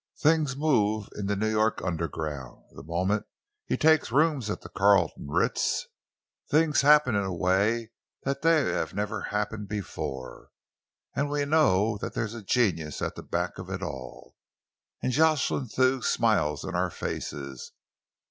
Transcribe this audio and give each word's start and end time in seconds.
Things 0.19 0.57
move 0.57 1.09
in 1.15 1.27
New 1.27 1.47
York 1.47 1.79
underground. 1.83 2.63
The 2.71 2.81
moment 2.81 3.27
he 3.67 3.77
takes 3.77 4.11
rooms 4.11 4.49
at 4.49 4.61
the 4.61 4.69
Carlton 4.69 5.27
Ritz, 5.29 5.85
things 6.49 6.81
happen 6.81 7.13
in 7.13 7.23
a 7.23 7.31
way 7.31 7.91
that 8.23 8.41
they 8.41 8.63
have 8.71 8.95
never 8.95 9.21
happened 9.29 9.67
before, 9.67 10.49
and 11.15 11.29
we 11.29 11.45
know 11.45 11.99
that 11.99 12.15
there's 12.15 12.33
genius 12.45 12.99
at 13.03 13.13
the 13.13 13.21
back 13.21 13.59
of 13.59 13.69
it 13.69 13.83
all, 13.83 14.35
and 15.03 15.11
Jocelyn 15.13 15.67
Thew 15.67 16.01
smiles 16.01 16.63
in 16.65 16.73
our 16.73 16.89
faces. 16.89 17.71